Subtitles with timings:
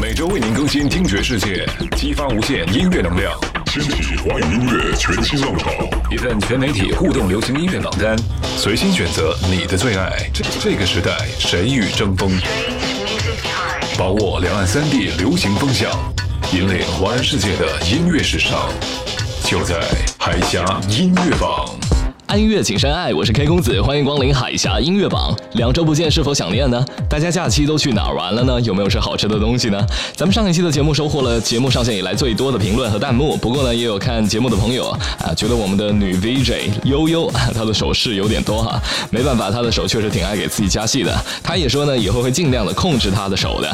[0.00, 3.32] 每周为您更新听觉世界，激发无限音乐能量，
[3.66, 5.70] 掀起华语音乐全新浪潮。
[6.10, 8.16] 一份全媒体互动流行音乐榜单，
[8.56, 10.30] 随心选择你的最爱。
[10.60, 12.30] 这个时代，谁与争锋？
[13.96, 15.90] 把握两岸三地流行风向，
[16.52, 18.68] 引领华人世界的音乐时尚，
[19.44, 19.80] 就在
[20.18, 21.91] 海峡音乐榜。
[22.32, 23.12] 爱音乐，请深爱。
[23.12, 25.36] 我是 K 公子，欢迎光临海峡音乐榜。
[25.52, 26.82] 两周不见，是否想念呢？
[27.06, 28.58] 大家假期都去哪儿玩了呢？
[28.62, 29.78] 有没有吃好吃的东西呢？
[30.16, 33.36] 咱们上一期的节目收获了节目上线以来最多的评论和弹幕。
[33.36, 38.80] 不过呢，也有看节目的朋友啊，觉得我们的女 VJ 悠悠她的手势有点多哈。
[39.10, 41.14] 没办法，她的手确实挺爱给自己加戏的。
[41.42, 43.70] 她也说呢，以后会尽量的控制她的手的。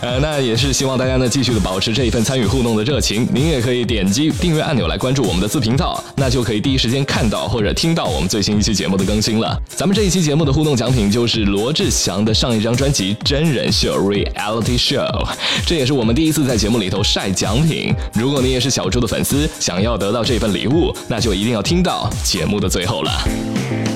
[0.00, 3.28] 呃，那也是希望大家呢继续的保持这一份参与互动的热情。
[3.34, 7.97] 您也可以点击订阅按钮来关注我们的自频道，那就可以第一时间看到或者听。
[7.98, 15.24] 到我们最新一期节目的更新了，咱们这一期节目的互动奖品就是罗志祥的上一张专辑《真人秀 Reality Show》，
[15.66, 17.92] 这也是我们第一次在节目里头晒奖品。
[18.14, 23.87] 如果你也是小猪的粉丝，想要得到这份礼物，那就一定要听到节目的最后了。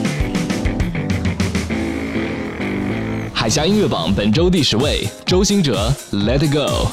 [3.42, 6.86] 海峡音乐榜本周第十位，周兴哲《Let It Go》。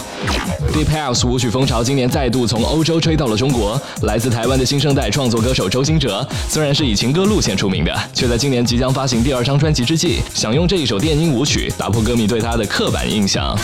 [0.73, 3.79] Deep House 舞曲风潮今年再度从欧洲吹到了中国。
[4.01, 13.55] 来自台湾的新生代创作歌手周兴哲，虽然是以情歌路线出名的，却在今年即将发行第二张专辑之际，想用这一首电音舞曲打破歌迷对他的刻板印象。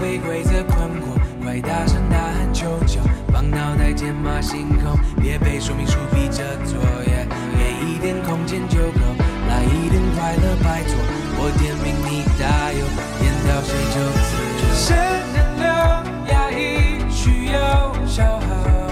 [0.00, 2.98] 被规则困惑，快大声呐喊求救，
[3.30, 9.00] 放脑袋天马行空，别被说明书逼着做，给一点空间就够，
[9.50, 11.15] 来一点快乐拜托。
[11.48, 12.82] 我点名你答应，
[13.20, 14.66] 点到谁就自由。
[14.82, 14.90] 全
[15.32, 15.64] 能量
[16.26, 17.22] 压抑需
[17.52, 18.85] 要消耗。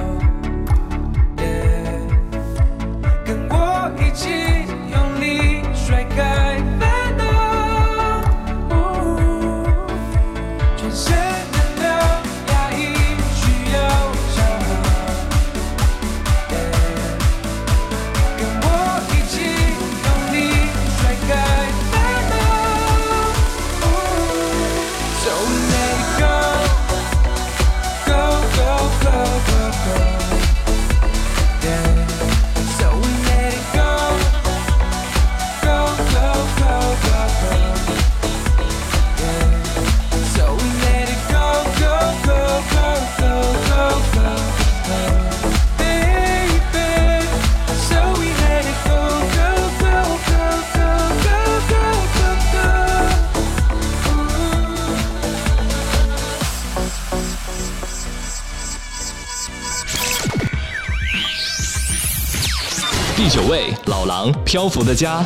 [64.15, 65.25] 狼《漂浮的家》，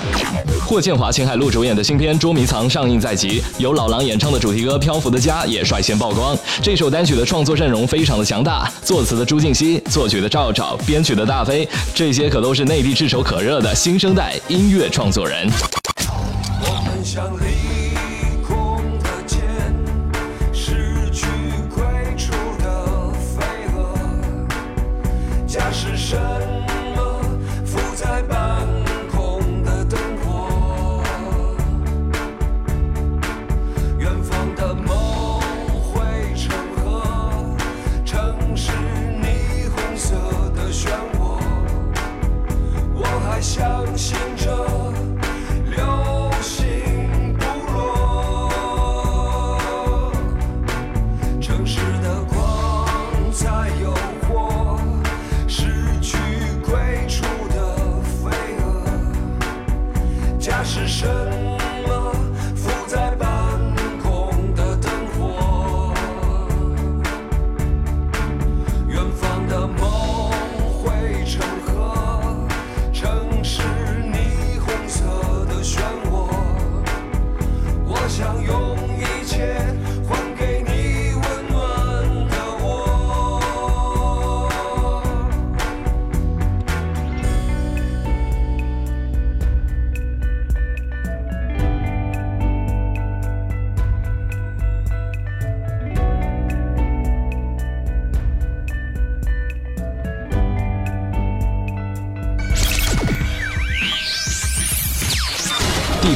[0.66, 6.34] 霍建华、秦海璐主演的新片《捉迷藏》上映在即，由老狼演唱的主题歌《漂浮的家》也率先曝光。
[6.62, 15.46] 这首单曲的创作阵容非常的强大，作词的朱婧汐，作曲的赵照，编曲的大飞，这些可都是内地炙手可热的新生代音乐创作人。
[16.62, 17.87] 我很想你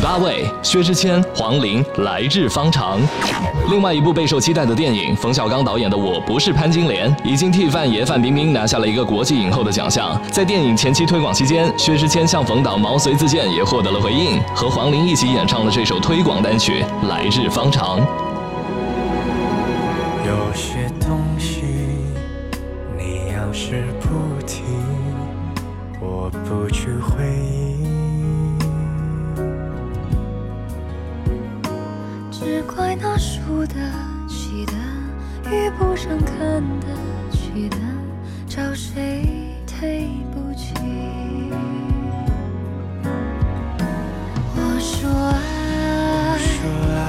[0.03, 3.01] 八位，薛之谦、黄龄，《来日方长》。
[3.71, 10.21] 另外一部备受期待的电影，冯小刚导演的《我不是潘金莲》，已经替范爷范冰冰拿下了一个国际影后的奖项。
[10.29, 18.01] 在电影前期推广期间，薛之谦向冯导毛遂自荐，也获得了回应，和黄龄一起演唱了这首推广单曲《来日方长》。
[33.67, 33.75] 得
[34.29, 34.73] 起的，
[35.51, 36.87] 遇不上看得
[37.31, 37.77] 起的，
[38.47, 39.25] 找谁
[39.81, 40.75] 对不起？
[44.55, 46.39] 我说爱，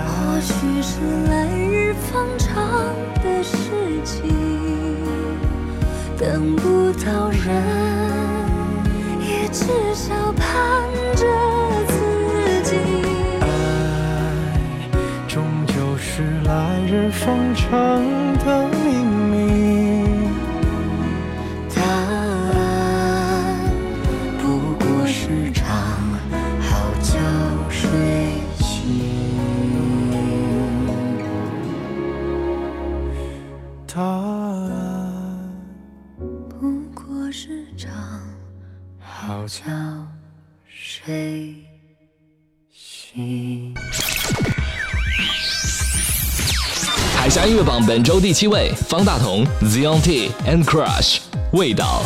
[0.06, 0.52] 或许
[0.82, 2.52] 是来日方长
[3.24, 3.58] 的事
[4.04, 4.22] 情，
[6.18, 7.42] 等不到人，
[9.22, 9.64] 也至
[9.94, 10.83] 少盼
[17.26, 18.23] 风长
[47.94, 51.18] 本周第七位，方大同、Zion T and Crush，
[51.52, 52.02] 味道。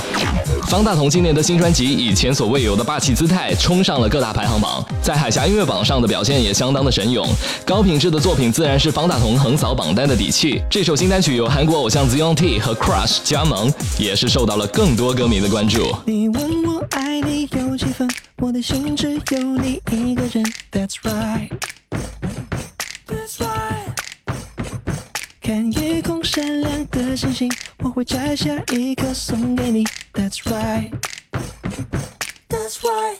[0.63, 7.25] 方大同今年的新专辑以前所未有的霸气姿态冲上了各大排行榜，在海峡音乐榜上的表现也相当的神勇。
[7.66, 10.62] 高品质的作品自然是方大同横扫榜单的底气。
[10.69, 15.95] 这首新单曲由韩国偶像 Zion T 和 Crush 加盟，也是受到了更多歌迷的关注。
[16.06, 18.06] 你问我爱你有几分，
[18.39, 20.44] 我的心只有你一个人。
[20.69, 21.50] That's right.
[26.38, 29.84] 夜空闪亮的星星，我会摘下一颗送给你。
[30.13, 30.92] That's right.
[32.48, 33.19] That's right.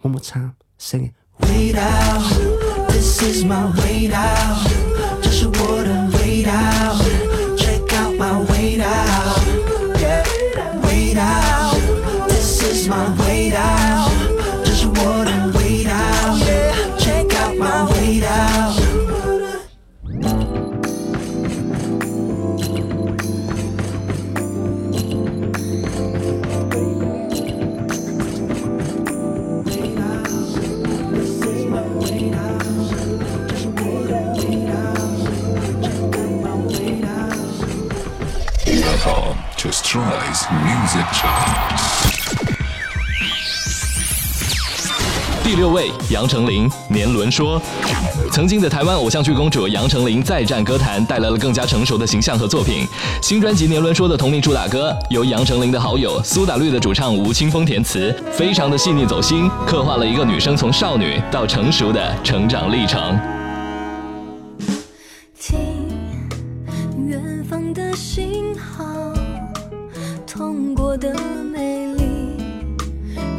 [0.00, 1.14] One more time, sing it.
[1.48, 1.82] 味道
[2.88, 4.18] ，This is my 味道，
[5.22, 6.52] 这是我的味道。
[7.56, 8.86] Check out my 味道
[9.98, 10.24] ，yeah,
[10.86, 11.22] 味道
[12.28, 14.10] ，This is my 味道，
[14.64, 15.23] 这是我
[39.94, 41.84] prize music charts.
[45.44, 47.62] 第六位，杨丞琳，年轮说。
[48.32, 52.84] 曾经的台湾偶像剧公主杨丞琳再战歌坛，带来了更加成熟的形象和作品。
[53.22, 63.16] 新专辑《年轮说》的同名主打歌，由杨丞琳的好友苏打绿的主唱吴青峰填词，非常的细腻走心，刻画了一个女生从少女到成熟的成长历程。
[71.04, 71.12] 的
[71.52, 72.38] 美丽，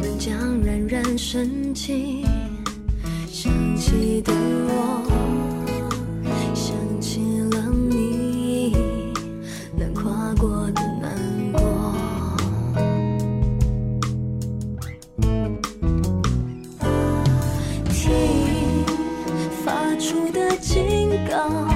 [0.00, 2.24] 仍将冉冉升起。
[3.26, 4.32] 想起的
[4.68, 5.02] 我，
[6.54, 7.20] 想起
[7.50, 8.76] 了你，
[9.76, 11.10] 难跨过的难
[11.52, 11.60] 过。
[17.90, 18.12] 听
[19.64, 21.66] 发出的警告，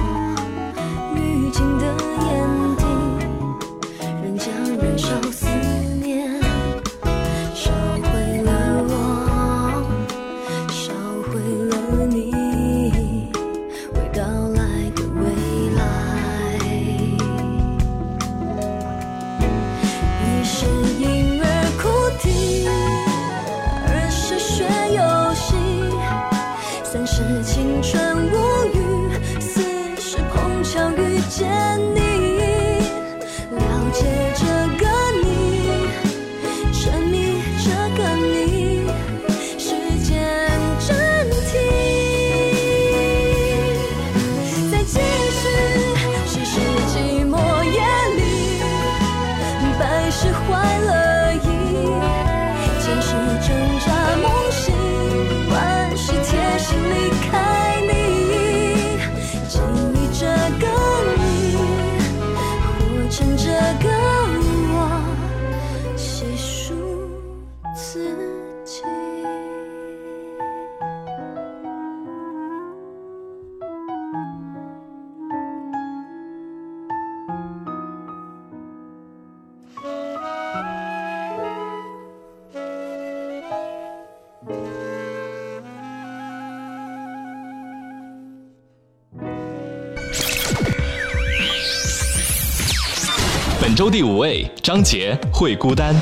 [93.81, 95.95] 周第五位，张杰《会孤单》。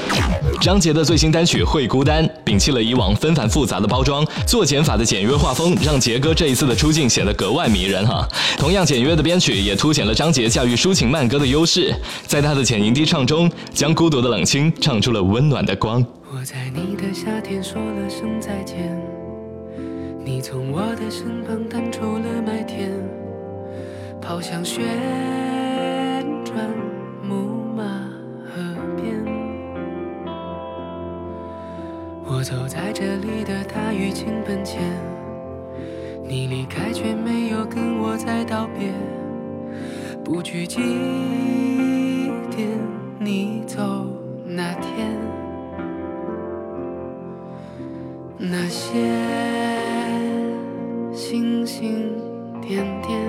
[0.59, 8.27] 张杰的最新单曲《会孤单》摒弃了以往纷繁复杂的包装，做减法的简约画风，让杰哥这一次的出镜显得格外迷人哈。
[8.57, 11.95] 同样简约的编曲也凸显了张杰驾驭抒情慢歌的优势，
[12.27, 16.05] 在他的浅吟低唱中，将孤独的冷清唱出了温暖的光。
[16.35, 19.01] 我在你的夏天说了声再见，
[20.25, 22.91] 你从我的身旁弹出了麦田，
[24.21, 24.83] 跑向旋
[26.43, 26.57] 转
[32.39, 34.81] 我走在这里的大雨倾盆前，
[36.23, 38.93] 你离开却没有跟我再道别，
[40.23, 40.79] 不去祭
[42.49, 42.65] 奠
[43.19, 44.05] 你走
[44.45, 45.17] 那天。
[48.37, 48.95] 那些
[51.11, 52.15] 星星
[52.61, 53.19] 点点，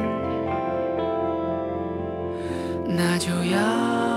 [2.86, 4.09] 那就要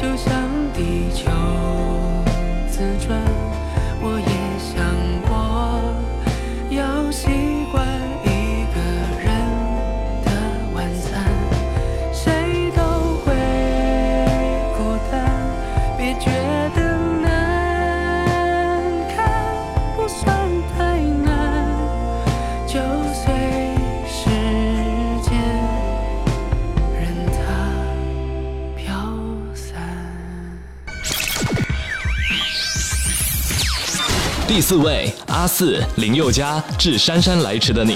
[0.00, 0.37] 就像
[34.68, 37.94] 四位，阿四林宥嘉《致姗姗来迟的你》。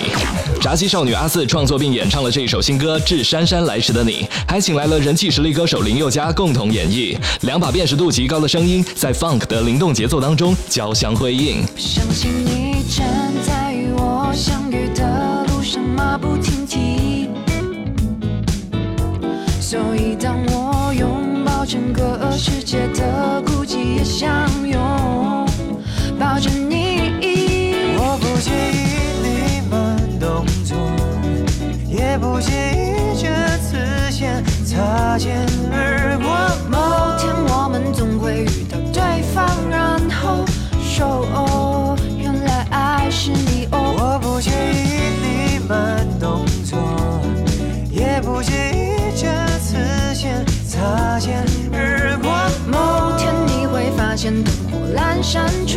[0.58, 11.62] 炸鸡少女阿四创作并演唱了这一首新歌《致姗姗来迟的你》，还请来了人气实力歌手林宥嘉共同演绎，两把辨识度极高的声音在 funk 的灵动节奏当中交相辉映。
[11.76, 13.06] 相信你站
[13.46, 17.28] 在与我相遇的路上，马不停蹄。
[19.60, 24.80] 所以当我拥抱整个世界的孤寂，也相拥
[26.18, 26.48] 抱着
[32.22, 33.26] 不介意这
[33.58, 33.76] 次
[34.08, 36.30] 先擦肩而过。
[36.70, 36.78] 某
[37.18, 40.44] 天我们总会遇到对方，然后
[40.80, 43.96] 说哦，原来爱是你哦。
[43.98, 46.78] 我不介意你慢动作，
[47.90, 49.26] 也不介意这
[49.58, 49.74] 次
[50.14, 52.30] 先擦肩而过。
[52.70, 55.71] 某天你会发现灯火阑珊处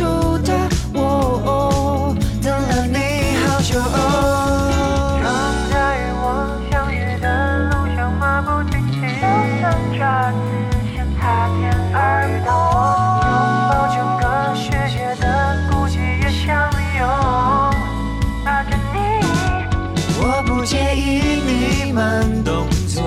[20.66, 23.04] 介意你慢动作，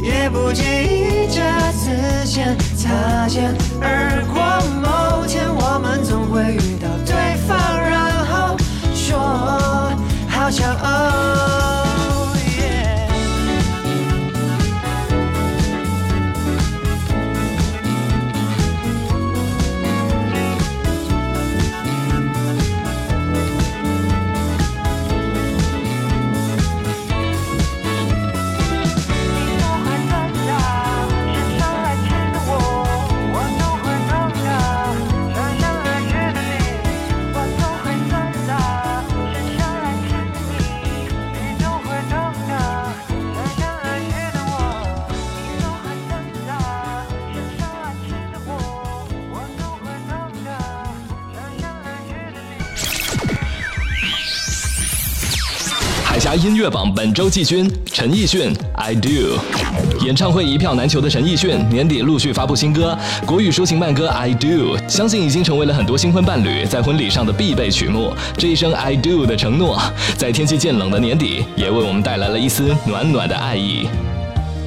[0.00, 1.42] 也不介意这
[1.72, 1.90] 次
[2.24, 4.40] 先擦肩而过。
[4.80, 8.56] 某天我们总会遇到对方，然后
[8.94, 9.18] 说
[10.28, 11.93] 好想哦。
[56.36, 59.08] 音乐榜本周季军陈奕迅《I Do》。
[60.04, 68.12] 演唱会一票难求的陈奕迅，年底陆续发布新歌，国语抒情慢歌《I Do》，相信已经成为了很多新婚伴侣在婚礼上的必备曲目。
[68.36, 69.80] 这一声 I Do 的承诺，
[70.16, 73.88] 在天气渐冷的年底，也为我们带来了一丝暖暖的爱意。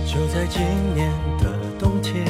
[0.06, 0.62] 就在今
[0.96, 2.26] 年的冬天，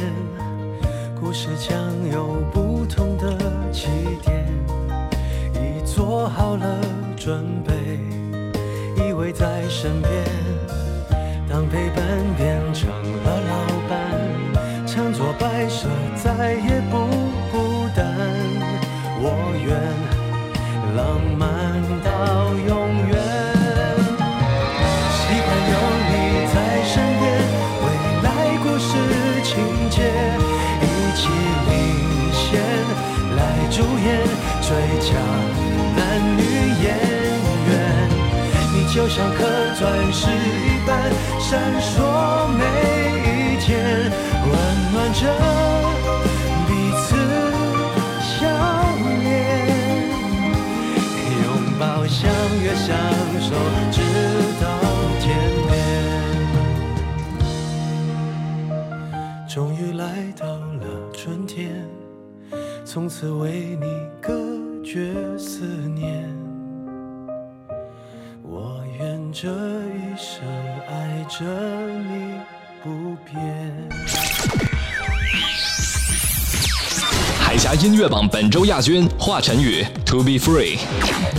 [1.19, 1.77] 故事将
[2.11, 3.37] 有不同的
[3.71, 3.87] 起
[4.25, 4.43] 点，
[5.53, 6.81] 已做好了
[7.15, 7.73] 准备，
[9.17, 10.11] 依偎在身边。
[11.49, 12.05] 当陪伴
[12.37, 12.87] 变成
[13.23, 13.51] 了老
[13.89, 13.97] 伴，
[14.85, 16.97] 常作摆设，再也不
[17.51, 18.05] 孤单。
[19.19, 19.25] 我
[19.65, 19.73] 愿
[20.95, 21.47] 浪漫
[22.03, 22.69] 到永
[23.07, 23.17] 远。
[25.09, 25.75] 喜欢有
[26.11, 26.13] 你
[26.53, 26.55] 在
[26.85, 27.25] 身边，
[27.81, 27.85] 未
[28.21, 28.25] 来
[28.61, 28.87] 故事
[29.43, 29.49] 情
[29.89, 29.97] 节
[30.81, 30.85] 一
[31.17, 31.19] 起
[31.69, 31.71] 领
[32.33, 32.45] 衔
[33.35, 33.39] 来
[33.71, 34.07] 主演
[34.61, 34.69] 最
[35.01, 35.09] 佳
[38.97, 39.43] 就像颗
[39.75, 40.89] 钻石一般
[41.39, 42.63] 闪烁每
[43.21, 44.11] 一天，
[44.49, 44.51] 温
[44.91, 45.21] 暖着
[46.65, 47.05] 彼此
[48.23, 48.33] 笑
[49.21, 49.23] 脸。
[51.43, 51.45] 拥
[51.79, 52.25] 抱、相
[52.63, 52.89] 约、相
[53.39, 53.53] 守，
[53.91, 54.01] 直
[54.59, 54.65] 到
[55.21, 55.25] 天
[55.69, 55.71] 边。
[59.47, 60.01] 终于来
[60.35, 61.85] 到了春天，
[62.83, 63.85] 从此为你
[64.19, 64.33] 隔
[64.83, 65.63] 绝思
[65.93, 66.16] 念。
[71.37, 71.45] 着
[72.09, 72.33] 你
[72.83, 73.37] 不变。
[77.39, 80.77] 海峡音乐榜本周亚军华晨宇《To Be Free》。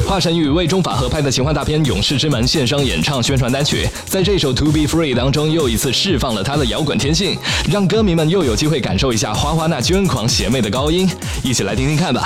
[0.06, 7.36] 华晨宇为中法合拍的奇幻大片《勇士之门》献声演唱宣传单曲，在这首《To Be Free》当中又一次释放了他的摇滚天性，
[7.68, 11.10] 让歌迷们又有机会感受一下花花那捐狂邪魅的高音，
[11.42, 12.22] 一起来听听看吧。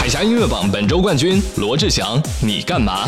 [0.00, 3.06] 海峡音乐榜本周冠军罗志祥，你干嘛？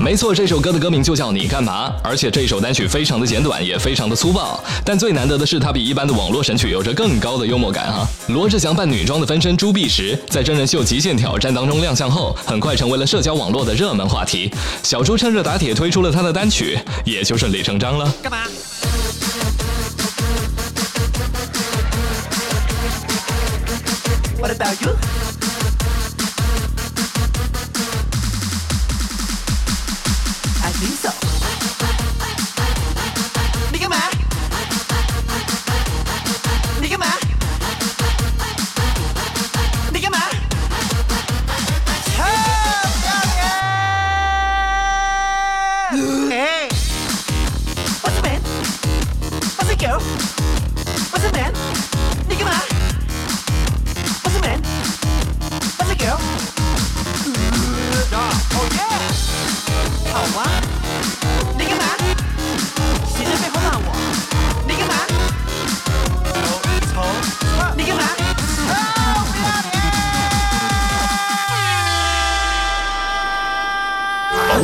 [0.00, 4.60] 没错，这首歌的歌名就叫你干嘛，而且这首单曲非常的简短，也非常的粗暴。
[4.84, 8.04] 但最难得的是，它比一般的网络神曲有着更高的幽默感哈。
[8.26, 14.52] 罗志祥扮女装的分身朱碧石，在真人秀《极限挑战》当中亮相后，很快成为了社交网络的热门话题。
[14.82, 18.12] 小猪趁热打铁推出了他的单曲，也就顺理成章了。
[18.20, 18.38] 干嘛
[24.40, 25.13] ？What about you?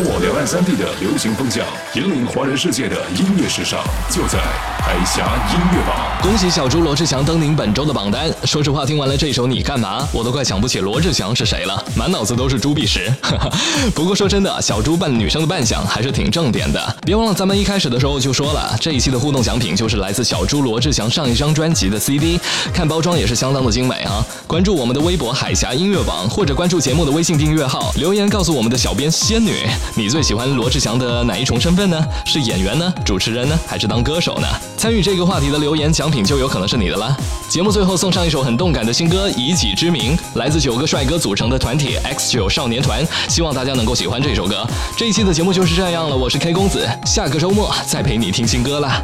[0.05, 4.39] 握两岸三地的流行风向，引领华人世界的音乐时尚，就在
[4.81, 5.97] 海峡音乐榜。
[6.23, 8.31] 恭喜小猪罗志祥登临本周的榜单。
[8.45, 13.13] 说实话，听完了这首《你干嘛》，我都快想不起罗志祥是谁了，满脑子都是朱碧石。
[13.95, 16.97] 不过说真的，小猪扮女生的扮相还是挺正点的。
[17.03, 22.39] 别忘了，咱们一开始的时候就说了，这一期的互动奖品就是来自小猪罗志祥上一张专辑的 CD，
[22.73, 24.25] 看包装也是相当的精美啊。
[24.47, 29.55] 关注我们的微博“海峡音乐榜”，或者关注节目的微信订阅号，留言告诉我们的小编仙女，
[29.94, 32.03] 你最喜欢罗志祥的哪一重身份呢？
[32.24, 32.92] 是演员呢？
[33.05, 33.59] 主持人呢？
[33.66, 34.46] 还是当歌手呢？
[34.76, 37.16] 参与这个话题的留言，奖品就有可能是你的啦。
[37.48, 44.66] 节目最后送上一首很动感的新歌《以己之名》，来自九个帅哥组成的团体 X 九少年团，希望大家能够喜欢这首歌。
[44.96, 49.03] 这一期的节目就是这样了，我是 K 公子，下个周末再陪你听新歌啦。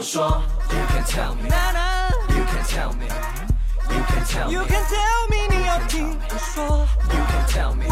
[0.00, 7.74] You can tell me，You can tell me，You can tell me，You can tell me，你要听我说，You can tell
[7.74, 7.90] me，You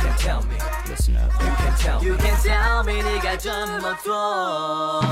[0.00, 3.50] can tell me，You can tell me，你该怎
[3.82, 5.02] 么做？